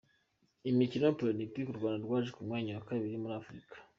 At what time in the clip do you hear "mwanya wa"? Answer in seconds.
2.47-2.85